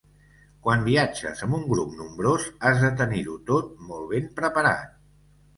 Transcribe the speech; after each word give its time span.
Quan 0.67 0.85
viatges 0.87 1.43
amb 1.47 1.57
un 1.57 1.67
grup 1.75 1.93
nombrós, 1.99 2.47
has 2.71 2.81
de 2.87 2.91
tenir-ho 3.03 3.39
tot 3.53 3.71
molt 3.91 4.11
ben 4.15 4.29
preparat. 4.41 5.01